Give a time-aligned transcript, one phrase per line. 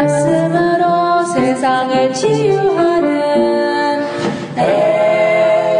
[0.00, 4.02] 말씀으로 세상을 치유하는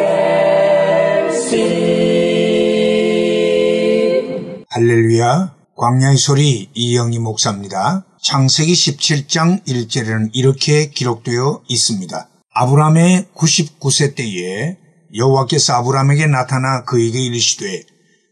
[4.69, 8.05] 할렐루야 광야의 소리 이영희 목사입니다.
[8.23, 12.29] 창세기 17장 1절에는 이렇게 기록되어 있습니다.
[12.55, 14.79] 아브라함의 99세 때에
[15.17, 17.83] 여호와께서 아브라함에게 나타나 그에게 이르시되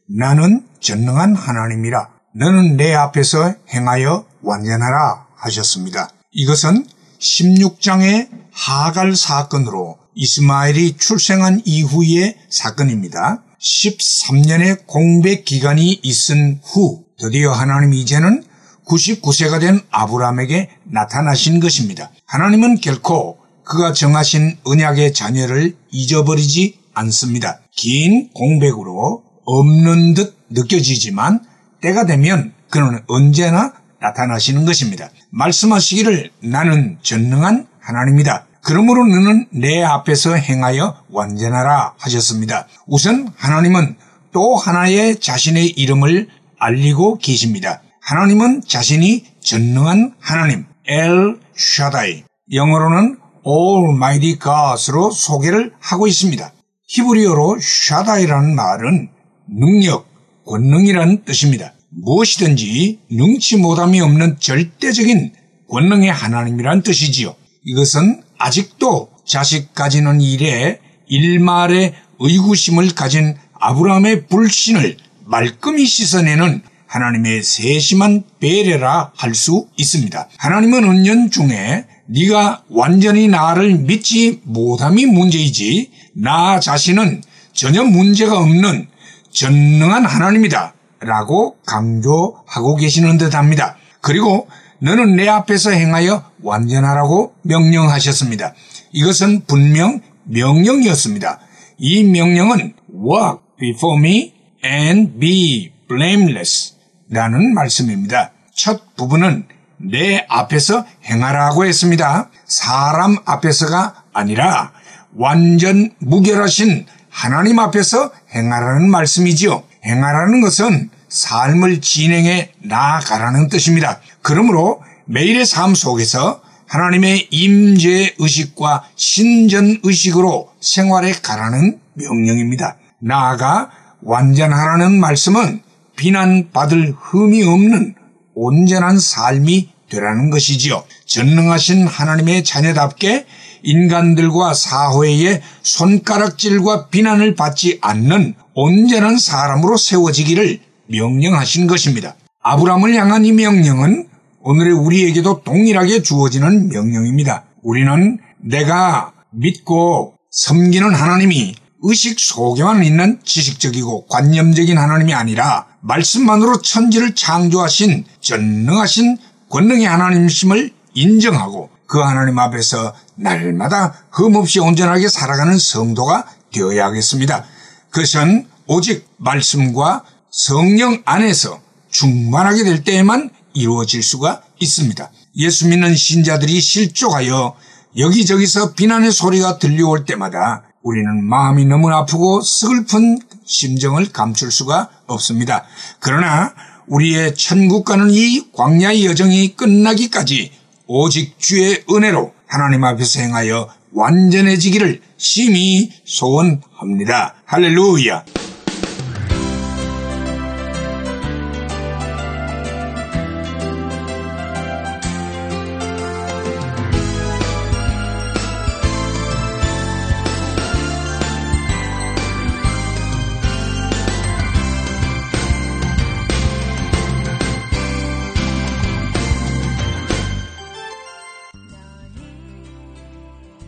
[0.06, 6.10] 나는 전능한 하나님이라 너는 내 앞에서 행하여 완전하라 하셨습니다.
[6.32, 6.86] 이것은
[7.20, 13.42] 16장의 하갈 사건으로 이스마엘이 출생한 이후의 사건입니다.
[13.60, 18.44] 13년의 공백 기간이 있은 후 드디어 하나님이 이제는
[18.86, 22.10] 99세가 된 아브라함에게 나타나신 것입니다.
[22.26, 27.60] 하나님은 결코 그가 정하신 언약의 자녀를 잊어버리지 않습니다.
[27.76, 31.44] 긴 공백으로 없는 듯 느껴지지만
[31.80, 35.10] 때가 되면 그는 언제나 나타나시는 것입니다.
[35.32, 38.46] 말씀하시기를 나는 전능한 하나님이다.
[38.62, 42.68] 그러므로 너는 내 앞에서 행하여 완전하라 하셨습니다.
[42.86, 43.96] 우선 하나님은
[44.32, 47.82] 또 하나의 자신의 이름을 알리고 계십니다.
[48.02, 56.52] 하나님은 자신이 전능한 하나님, 엘 샤다이, 영어로는 Almighty God으로 소개를 하고 있습니다.
[56.88, 59.10] 히브리어로 샤다이라는 말은
[59.48, 60.06] 능력,
[60.46, 61.72] 권능이라는 뜻입니다.
[61.94, 65.32] 무엇이든지 능치 못함이 없는 절대적인
[65.68, 67.34] 권능의 하나님이란 뜻이지요.
[67.64, 79.12] 이것은 아직도 자식 가지는 일에 일말의 의구심을 가진 아브라함의 불신을 말끔히 씻어내는 하나님의 세심한 배려라
[79.16, 80.28] 할 수 있습니다.
[80.36, 87.22] 하나님은 은연 중에 네가 완전히 나를 믿지 못함이 문제이지 나 자신은
[87.54, 88.88] 전혀 문제가 없는
[89.30, 93.76] 전능한 하나님이다 라고 강조하고 계시는 듯 합니다.
[94.00, 98.54] 그리고 너는 내 앞에서 행하여 완전하라고 명령하셨습니다.
[98.92, 101.40] 이것은 분명 명령이었습니다.
[101.78, 104.34] 이 명령은 walk before me
[104.64, 106.74] and be blameless
[107.10, 108.32] 라는 말씀입니다.
[108.54, 109.46] 첫 부분은
[109.78, 112.30] 내 앞에서 행하라고 했습니다.
[112.46, 114.72] 사람 앞에서가 아니라
[115.16, 119.62] 완전 무결하신 하나님 앞에서 행하라는 말씀이지요.
[119.84, 124.00] 행하라는 것은 삶을 진행해 나아가라는 뜻입니다.
[124.22, 132.76] 그러므로 매일의 삶 속에서 하나님의 임재 의식과 신전 의식으로 생활해 가라는 명령입니다.
[132.98, 135.60] 나아가 완전하라는 말씀은
[135.96, 137.94] 비난받을 흠이 없는
[138.34, 140.82] 온전한 삶이 되라는 것이지요.
[141.04, 143.26] 전능하신 하나님의 자녀답게
[143.64, 152.14] 인간들과 사회의 손가락질과 비난을 받지 않는 온전한 사람으로 세워지기를 명령하신 것입니다.
[152.42, 154.08] 아브라함을 향한 이 명령은
[154.42, 157.44] 오늘의 우리에게도 동일하게 주어지는 명령입니다.
[157.62, 168.04] 우리는 내가 믿고 섬기는 하나님이 의식 속에만 있는 지식적이고 관념적인 하나님이 아니라 말씀만으로 천지를 창조하신
[168.20, 169.18] 전능하신
[169.50, 177.44] 권능의 하나님심을 인정하고 그 하나님 앞에서 날마다 흠없이 온전하게 살아가는 성도가 되어야 하겠습니다.
[177.90, 181.60] 그것은 오직 말씀과 성령 안에서
[181.90, 185.10] 충만하게 될 때에만 이루어질 수가 있습니다.
[185.36, 187.54] 예수 믿는 신자들이 실족하여
[187.98, 195.64] 여기저기서 비난의 소리가 들려올 때마다 우리는 마음이 너무 아프고 슬픈 심정을 감출 수가 없습니다.
[196.00, 196.54] 그러나
[196.86, 200.50] 우리의 천국 가는 이 광야의 여정이 끝나기까지
[200.86, 207.34] 오직 주의 은혜로 하나님 앞에서 행하여 완전해지기를 심히 소원합니다.
[207.44, 208.41] 할렐루야.